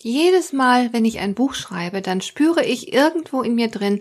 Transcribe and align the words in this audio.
Jedes 0.00 0.52
Mal, 0.52 0.92
wenn 0.92 1.04
ich 1.04 1.18
ein 1.18 1.34
Buch 1.34 1.54
schreibe, 1.54 2.02
dann 2.02 2.20
spüre 2.20 2.64
ich 2.64 2.92
irgendwo 2.92 3.42
in 3.42 3.56
mir 3.56 3.68
drin 3.68 4.00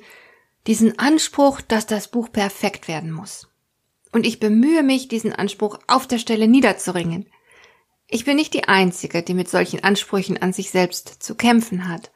diesen 0.67 0.99
Anspruch, 0.99 1.59
dass 1.59 1.87
das 1.87 2.09
Buch 2.09 2.31
perfekt 2.31 2.87
werden 2.87 3.11
muss. 3.11 3.47
Und 4.11 4.25
ich 4.25 4.39
bemühe 4.39 4.83
mich, 4.83 5.07
diesen 5.07 5.33
Anspruch 5.33 5.79
auf 5.87 6.05
der 6.05 6.19
Stelle 6.19 6.47
niederzuringen. 6.47 7.25
Ich 8.07 8.25
bin 8.25 8.35
nicht 8.35 8.53
die 8.53 8.65
Einzige, 8.65 9.23
die 9.23 9.33
mit 9.33 9.49
solchen 9.49 9.83
Ansprüchen 9.83 10.37
an 10.37 10.53
sich 10.53 10.69
selbst 10.69 11.23
zu 11.23 11.33
kämpfen 11.33 11.87
hat. 11.87 12.11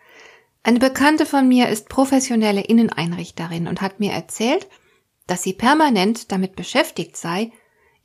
Eine 0.64 0.80
Bekannte 0.80 1.26
von 1.26 1.48
mir 1.48 1.70
ist 1.70 1.90
professionelle 1.90 2.62
Inneneinrichterin 2.62 3.68
und 3.68 3.82
hat 3.82 4.00
mir 4.00 4.12
erzählt, 4.12 4.68
dass 5.26 5.42
sie 5.42 5.54
permanent 5.54 6.32
damit 6.32 6.56
beschäftigt 6.56 7.18
sei, 7.18 7.52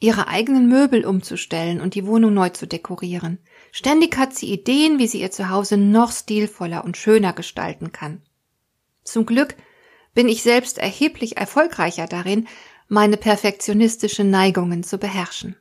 ihre 0.01 0.29
eigenen 0.29 0.69
Möbel 0.69 1.05
umzustellen 1.05 1.83
und 1.83 1.95
die 1.95 2.07
Wohnung 2.07 2.33
neu 2.33 2.49
zu 2.49 2.67
dekorieren. 2.67 3.39
Ständig 3.79 4.17
hat 4.17 4.35
sie 4.35 4.51
Ideen, 4.51 4.99
wie 4.99 5.07
sie 5.07 5.21
ihr 5.21 5.31
Zuhause 5.31 5.77
noch 5.77 6.11
stilvoller 6.11 6.83
und 6.83 6.97
schöner 6.97 7.35
gestalten 7.35 7.93
kann. 7.93 8.23
Zum 9.05 9.27
Glück 9.27 9.55
bin 10.15 10.31
ich 10.31 10.43
selbst 10.43 10.79
erheblich 10.79 11.37
erfolgreicher 11.37 12.07
darin, 12.07 12.49
meine 12.89 13.19
perfektionistischen 13.19 14.31
Neigungen 14.31 14.83
zu 14.83 14.97
beherrschen. 14.97 15.57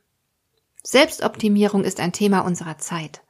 Selbstoptimierung 0.82 1.84
ist 1.84 2.00
ein 2.00 2.14
Thema 2.14 2.40
unserer 2.40 2.78
Zeit. 2.78 3.20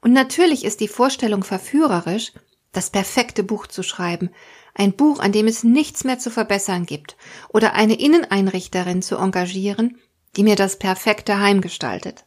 Und 0.00 0.12
natürlich 0.12 0.64
ist 0.64 0.78
die 0.78 0.86
Vorstellung 0.86 1.42
verführerisch, 1.42 2.32
das 2.70 2.90
perfekte 2.90 3.42
Buch 3.42 3.66
zu 3.66 3.82
schreiben, 3.82 4.30
ein 4.74 4.92
Buch, 4.92 5.18
an 5.18 5.32
dem 5.32 5.48
es 5.48 5.64
nichts 5.64 6.04
mehr 6.04 6.20
zu 6.20 6.30
verbessern 6.30 6.86
gibt, 6.86 7.16
oder 7.48 7.72
eine 7.72 7.98
Inneneinrichterin 7.98 9.02
zu 9.02 9.16
engagieren, 9.16 9.98
die 10.36 10.44
mir 10.44 10.54
das 10.54 10.78
perfekte 10.78 11.40
Heim 11.40 11.60
gestaltet. 11.60 12.26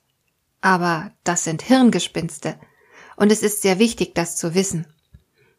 Aber 0.63 1.11
das 1.25 1.43
sind 1.43 1.61
Hirngespinste. 1.61 2.55
Und 3.17 3.33
es 3.33 3.43
ist 3.43 3.61
sehr 3.61 3.79
wichtig, 3.79 4.15
das 4.15 4.37
zu 4.37 4.55
wissen. 4.55 4.87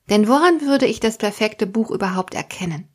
Denn 0.08 0.28
woran 0.28 0.62
würde 0.62 0.86
ich 0.86 0.98
das 0.98 1.19
perfekte 1.19 1.66
Buch 1.66 1.91
überhaupt 1.91 2.33
erkennen? 2.33 2.88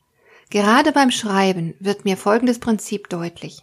Gerade 0.49 0.91
beim 0.91 1.11
Schreiben 1.11 1.75
wird 1.79 2.05
mir 2.05 2.17
folgendes 2.17 2.57
Prinzip 2.57 3.09
deutlich. 3.09 3.59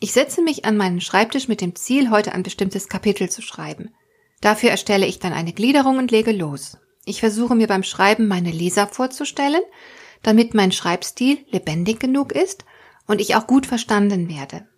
Ich 0.00 0.12
setze 0.12 0.42
mich 0.42 0.66
an 0.66 0.76
meinen 0.76 1.00
Schreibtisch 1.00 1.48
mit 1.48 1.62
dem 1.62 1.74
Ziel, 1.76 2.10
heute 2.10 2.32
ein 2.32 2.42
bestimmtes 2.42 2.90
Kapitel 2.90 3.30
zu 3.30 3.40
schreiben. 3.40 3.94
Dafür 4.42 4.70
erstelle 4.70 5.06
ich 5.06 5.18
dann 5.18 5.32
eine 5.32 5.54
Gliederung 5.54 5.96
und 5.96 6.10
lege 6.10 6.32
los. 6.32 6.76
Ich 7.06 7.20
versuche 7.20 7.54
mir 7.54 7.68
beim 7.68 7.84
Schreiben 7.84 8.28
meine 8.28 8.50
Leser 8.50 8.86
vorzustellen, 8.86 9.62
damit 10.22 10.52
mein 10.52 10.72
Schreibstil 10.72 11.38
lebendig 11.48 12.00
genug 12.00 12.32
ist 12.32 12.66
und 13.06 13.22
ich 13.22 13.34
auch 13.34 13.46
gut 13.46 13.64
verstanden 13.64 14.28
werde. 14.28 14.68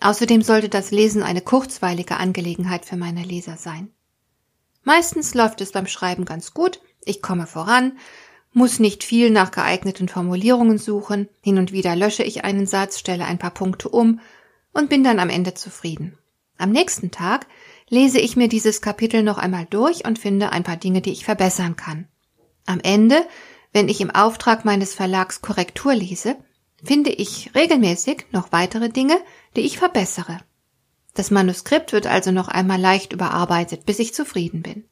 Außerdem 0.00 0.42
sollte 0.42 0.68
das 0.68 0.90
Lesen 0.90 1.22
eine 1.22 1.40
kurzweilige 1.40 2.16
Angelegenheit 2.16 2.84
für 2.84 2.96
meine 2.96 3.22
Leser 3.22 3.56
sein. 3.56 3.90
Meistens 4.84 5.34
läuft 5.34 5.60
es 5.60 5.72
beim 5.72 5.86
Schreiben 5.86 6.24
ganz 6.24 6.54
gut, 6.54 6.80
ich 7.04 7.22
komme 7.22 7.46
voran, 7.46 7.98
muss 8.52 8.78
nicht 8.78 9.04
viel 9.04 9.30
nach 9.30 9.50
geeigneten 9.50 10.08
Formulierungen 10.08 10.78
suchen, 10.78 11.28
hin 11.40 11.58
und 11.58 11.72
wieder 11.72 11.96
lösche 11.96 12.22
ich 12.22 12.44
einen 12.44 12.66
Satz, 12.66 12.98
stelle 12.98 13.24
ein 13.24 13.38
paar 13.38 13.50
Punkte 13.50 13.88
um 13.88 14.20
und 14.72 14.88
bin 14.88 15.02
dann 15.04 15.18
am 15.18 15.28
Ende 15.28 15.54
zufrieden. 15.54 16.16
Am 16.58 16.70
nächsten 16.70 17.10
Tag 17.10 17.46
lese 17.88 18.18
ich 18.18 18.36
mir 18.36 18.48
dieses 18.48 18.80
Kapitel 18.80 19.22
noch 19.22 19.38
einmal 19.38 19.66
durch 19.68 20.04
und 20.06 20.18
finde 20.18 20.52
ein 20.52 20.62
paar 20.62 20.76
Dinge, 20.76 21.00
die 21.00 21.12
ich 21.12 21.24
verbessern 21.24 21.76
kann. 21.76 22.08
Am 22.64 22.80
Ende, 22.80 23.26
wenn 23.72 23.88
ich 23.88 24.00
im 24.00 24.10
Auftrag 24.10 24.64
meines 24.64 24.94
Verlags 24.94 25.42
Korrektur 25.42 25.94
lese, 25.94 26.36
finde 26.82 27.10
ich 27.10 27.54
regelmäßig 27.54 28.26
noch 28.32 28.52
weitere 28.52 28.88
Dinge, 28.88 29.18
die 29.56 29.62
ich 29.62 29.78
verbessere. 29.78 30.38
Das 31.14 31.30
Manuskript 31.30 31.92
wird 31.92 32.06
also 32.06 32.30
noch 32.30 32.48
einmal 32.48 32.80
leicht 32.80 33.12
überarbeitet, 33.12 33.86
bis 33.86 33.98
ich 33.98 34.14
zufrieden 34.14 34.62
bin. 34.62 34.84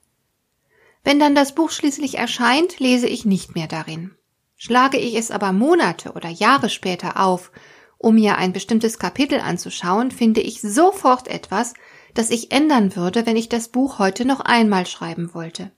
Wenn 1.04 1.20
dann 1.20 1.34
das 1.34 1.54
Buch 1.54 1.70
schließlich 1.70 2.16
erscheint, 2.16 2.80
lese 2.80 3.06
ich 3.06 3.26
nicht 3.26 3.54
mehr 3.54 3.66
darin. 3.66 4.12
Schlage 4.56 4.96
ich 4.96 5.14
es 5.16 5.30
aber 5.30 5.52
Monate 5.52 6.12
oder 6.12 6.30
Jahre 6.30 6.70
später 6.70 7.20
auf, 7.20 7.52
um 7.98 8.14
mir 8.14 8.38
ein 8.38 8.52
bestimmtes 8.52 8.98
Kapitel 8.98 9.40
anzuschauen, 9.40 10.10
finde 10.10 10.40
ich 10.40 10.62
sofort 10.62 11.28
etwas, 11.28 11.74
das 12.14 12.30
ich 12.30 12.52
ändern 12.52 12.96
würde, 12.96 13.26
wenn 13.26 13.36
ich 13.36 13.48
das 13.48 13.68
Buch 13.68 13.98
heute 13.98 14.24
noch 14.24 14.40
einmal 14.40 14.86
schreiben 14.86 15.34
wollte. 15.34 15.72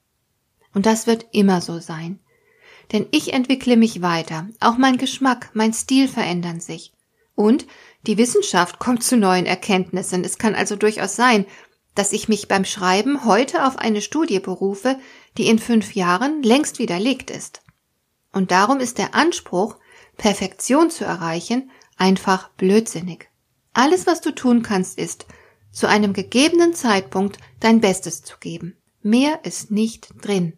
Und 0.75 0.87
das 0.87 1.07
wird 1.07 1.27
immer 1.33 1.61
so 1.61 1.81
sein. 1.81 2.21
Denn 2.93 3.07
ich 3.11 3.33
entwickle 3.33 3.77
mich 3.77 4.03
weiter, 4.03 4.49
auch 4.61 4.77
mein 4.77 4.97
Geschmack, 4.97 5.51
mein 5.55 5.73
Stil 5.73 6.09
verändern 6.09 6.61
sich. 6.61 6.93
Und 7.35 7.67
die 8.07 8.19
Wissenschaft 8.19 8.79
kommt 8.79 9.03
zu 9.03 9.17
neuen 9.17 9.47
Erkenntnissen. 9.47 10.25
Es 10.25 10.39
kann 10.39 10.55
also 10.55 10.77
durchaus 10.77 11.17
sein, 11.17 11.45
dass 11.95 12.13
ich 12.13 12.29
mich 12.29 12.47
beim 12.47 12.65
Schreiben 12.65 13.25
heute 13.25 13.67
auf 13.67 13.79
eine 13.79 14.01
Studie 14.01 14.39
berufe, 14.39 14.99
die 15.37 15.49
in 15.49 15.59
fünf 15.59 15.95
Jahren 15.95 16.43
längst 16.43 16.79
widerlegt 16.79 17.31
ist. 17.31 17.63
Und 18.33 18.51
darum 18.51 18.81
ist 18.81 18.99
der 18.99 19.15
Anspruch, 19.15 19.77
Perfektion 20.17 20.91
zu 20.91 21.05
erreichen, 21.05 21.71
einfach 21.97 22.51
blödsinnig. 22.51 23.29
Alles, 23.73 24.07
was 24.07 24.21
du 24.21 24.35
tun 24.35 24.63
kannst, 24.63 24.99
ist, 24.99 25.27
zu 25.73 25.89
einem 25.89 26.13
gegebenen 26.13 26.75
Zeitpunkt 26.75 27.39
dein 27.61 27.81
Bestes 27.81 28.23
zu 28.23 28.39
geben. 28.39 28.77
Mehr 29.03 29.41
ist 29.45 29.71
nicht 29.71 30.09
drin. 30.23 30.55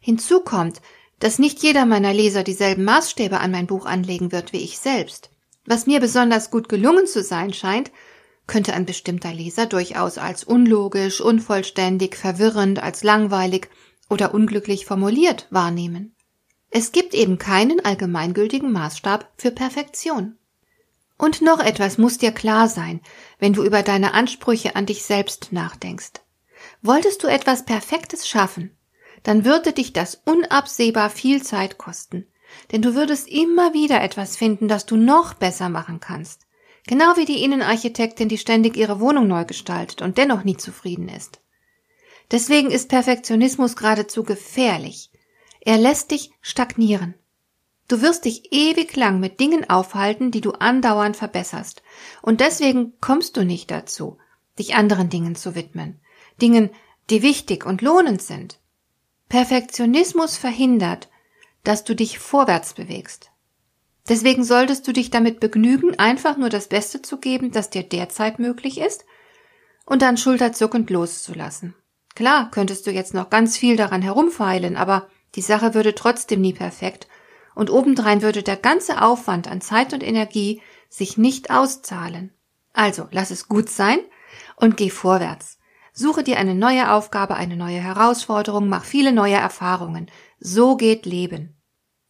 Hinzu 0.00 0.40
kommt, 0.40 0.82
dass 1.22 1.38
nicht 1.38 1.62
jeder 1.62 1.86
meiner 1.86 2.12
Leser 2.12 2.42
dieselben 2.42 2.82
Maßstäbe 2.82 3.38
an 3.38 3.52
mein 3.52 3.68
Buch 3.68 3.86
anlegen 3.86 4.32
wird 4.32 4.52
wie 4.52 4.58
ich 4.58 4.80
selbst. 4.80 5.30
Was 5.64 5.86
mir 5.86 6.00
besonders 6.00 6.50
gut 6.50 6.68
gelungen 6.68 7.06
zu 7.06 7.22
sein 7.22 7.52
scheint, 7.52 7.92
könnte 8.48 8.72
ein 8.72 8.86
bestimmter 8.86 9.32
Leser 9.32 9.66
durchaus 9.66 10.18
als 10.18 10.42
unlogisch, 10.42 11.20
unvollständig, 11.20 12.16
verwirrend, 12.16 12.82
als 12.82 13.04
langweilig 13.04 13.68
oder 14.10 14.34
unglücklich 14.34 14.84
formuliert 14.84 15.46
wahrnehmen. 15.50 16.16
Es 16.70 16.90
gibt 16.90 17.14
eben 17.14 17.38
keinen 17.38 17.84
allgemeingültigen 17.84 18.72
Maßstab 18.72 19.32
für 19.36 19.52
Perfektion. 19.52 20.38
Und 21.18 21.40
noch 21.40 21.60
etwas 21.60 21.98
muss 21.98 22.18
dir 22.18 22.32
klar 22.32 22.68
sein, 22.68 23.00
wenn 23.38 23.52
du 23.52 23.62
über 23.62 23.84
deine 23.84 24.12
Ansprüche 24.14 24.74
an 24.74 24.86
dich 24.86 25.04
selbst 25.04 25.52
nachdenkst. 25.52 26.14
Wolltest 26.80 27.22
du 27.22 27.28
etwas 27.28 27.64
Perfektes 27.64 28.26
schaffen, 28.26 28.76
dann 29.22 29.44
würde 29.44 29.72
dich 29.72 29.92
das 29.92 30.22
unabsehbar 30.24 31.10
viel 31.10 31.42
Zeit 31.42 31.78
kosten. 31.78 32.26
Denn 32.70 32.82
du 32.82 32.94
würdest 32.94 33.28
immer 33.28 33.72
wieder 33.72 34.02
etwas 34.02 34.36
finden, 34.36 34.68
das 34.68 34.86
du 34.86 34.96
noch 34.96 35.34
besser 35.34 35.68
machen 35.68 36.00
kannst. 36.00 36.46
Genau 36.86 37.16
wie 37.16 37.24
die 37.24 37.42
Innenarchitektin, 37.42 38.28
die 38.28 38.38
ständig 38.38 38.76
ihre 38.76 39.00
Wohnung 39.00 39.28
neu 39.28 39.44
gestaltet 39.44 40.02
und 40.02 40.18
dennoch 40.18 40.44
nie 40.44 40.56
zufrieden 40.56 41.08
ist. 41.08 41.40
Deswegen 42.30 42.70
ist 42.70 42.88
Perfektionismus 42.88 43.76
geradezu 43.76 44.24
gefährlich. 44.24 45.10
Er 45.60 45.78
lässt 45.78 46.10
dich 46.10 46.32
stagnieren. 46.40 47.14
Du 47.88 48.00
wirst 48.00 48.24
dich 48.24 48.52
ewig 48.52 48.96
lang 48.96 49.20
mit 49.20 49.38
Dingen 49.38 49.68
aufhalten, 49.68 50.30
die 50.30 50.40
du 50.40 50.52
andauernd 50.52 51.16
verbesserst. 51.16 51.82
Und 52.22 52.40
deswegen 52.40 52.94
kommst 53.00 53.36
du 53.36 53.44
nicht 53.44 53.70
dazu, 53.70 54.18
dich 54.58 54.74
anderen 54.74 55.10
Dingen 55.10 55.34
zu 55.34 55.54
widmen. 55.54 56.00
Dingen, 56.40 56.70
die 57.10 57.22
wichtig 57.22 57.66
und 57.66 57.82
lohnend 57.82 58.22
sind. 58.22 58.58
Perfektionismus 59.32 60.36
verhindert, 60.36 61.08
dass 61.64 61.84
du 61.84 61.96
dich 61.96 62.18
vorwärts 62.18 62.74
bewegst. 62.74 63.30
Deswegen 64.06 64.44
solltest 64.44 64.86
du 64.86 64.92
dich 64.92 65.08
damit 65.08 65.40
begnügen, 65.40 65.98
einfach 65.98 66.36
nur 66.36 66.50
das 66.50 66.68
Beste 66.68 67.00
zu 67.00 67.16
geben, 67.16 67.50
das 67.50 67.70
dir 67.70 67.82
derzeit 67.82 68.38
möglich 68.38 68.78
ist, 68.78 69.06
und 69.86 70.02
dann 70.02 70.18
schulterzuckend 70.18 70.90
loszulassen. 70.90 71.74
Klar 72.14 72.50
könntest 72.50 72.86
du 72.86 72.90
jetzt 72.90 73.14
noch 73.14 73.30
ganz 73.30 73.56
viel 73.56 73.78
daran 73.78 74.02
herumfeilen, 74.02 74.76
aber 74.76 75.08
die 75.34 75.40
Sache 75.40 75.72
würde 75.72 75.94
trotzdem 75.94 76.42
nie 76.42 76.52
perfekt, 76.52 77.08
und 77.54 77.70
obendrein 77.70 78.20
würde 78.20 78.42
der 78.42 78.58
ganze 78.58 79.00
Aufwand 79.00 79.48
an 79.48 79.62
Zeit 79.62 79.94
und 79.94 80.02
Energie 80.02 80.60
sich 80.90 81.16
nicht 81.16 81.50
auszahlen. 81.50 82.34
Also 82.74 83.08
lass 83.10 83.30
es 83.30 83.48
gut 83.48 83.70
sein 83.70 84.00
und 84.56 84.76
geh 84.76 84.90
vorwärts. 84.90 85.56
Suche 85.94 86.22
dir 86.22 86.38
eine 86.38 86.54
neue 86.54 86.90
Aufgabe, 86.90 87.36
eine 87.36 87.56
neue 87.56 87.78
Herausforderung, 87.78 88.68
mach 88.68 88.84
viele 88.84 89.12
neue 89.12 89.34
Erfahrungen. 89.34 90.10
So 90.40 90.76
geht 90.76 91.04
Leben. 91.04 91.54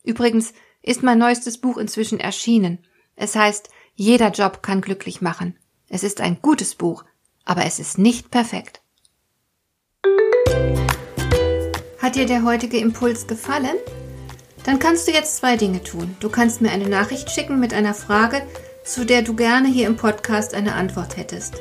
Übrigens 0.04 0.52
ist 0.82 1.02
mein 1.02 1.18
neuestes 1.18 1.58
Buch 1.58 1.78
inzwischen 1.78 2.20
erschienen. 2.20 2.78
Es 3.16 3.34
heißt, 3.34 3.70
jeder 3.94 4.30
Job 4.30 4.62
kann 4.62 4.80
glücklich 4.80 5.20
machen. 5.20 5.58
Es 5.88 6.04
ist 6.04 6.20
ein 6.20 6.38
gutes 6.40 6.76
Buch, 6.76 7.04
aber 7.44 7.64
es 7.66 7.80
ist 7.80 7.98
nicht 7.98 8.30
perfekt. 8.30 8.82
Hat 12.00 12.14
dir 12.14 12.26
der 12.26 12.44
heutige 12.44 12.78
Impuls 12.78 13.26
gefallen? 13.26 13.76
Dann 14.64 14.78
kannst 14.78 15.08
du 15.08 15.12
jetzt 15.12 15.36
zwei 15.36 15.56
Dinge 15.56 15.82
tun. 15.82 16.16
Du 16.20 16.28
kannst 16.28 16.60
mir 16.60 16.70
eine 16.70 16.88
Nachricht 16.88 17.30
schicken 17.30 17.58
mit 17.58 17.74
einer 17.74 17.94
Frage, 17.94 18.46
zu 18.84 19.04
der 19.04 19.22
du 19.22 19.34
gerne 19.34 19.68
hier 19.68 19.88
im 19.88 19.96
Podcast 19.96 20.54
eine 20.54 20.74
Antwort 20.74 21.16
hättest. 21.16 21.60